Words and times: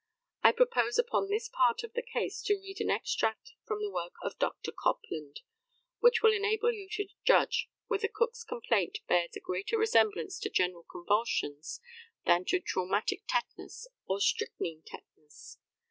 I 0.41 0.51
propose 0.51 0.97
upon 0.97 1.29
this 1.29 1.47
part 1.47 1.83
of 1.83 1.93
the 1.93 2.01
case 2.01 2.41
to 2.45 2.55
read 2.57 2.81
an 2.81 2.89
extract 2.89 3.51
from 3.67 3.83
the 3.83 3.91
work 3.91 4.13
of 4.23 4.39
Dr. 4.39 4.71
Copland, 4.71 5.41
which 5.99 6.23
will 6.23 6.33
enable 6.33 6.71
you 6.71 6.89
to 6.93 7.09
judge 7.23 7.69
whether 7.85 8.07
Cook's 8.11 8.43
complaint 8.43 8.97
bears 9.07 9.35
a 9.35 9.39
greater 9.39 9.77
resemblance 9.77 10.39
to 10.39 10.49
general 10.49 10.87
convulsions 10.91 11.81
than 12.25 12.45
to 12.45 12.59
traumatic 12.59 13.25
tetanus 13.27 13.87
or 14.07 14.19
strychnine 14.19 14.81
tetanus. 14.87 15.59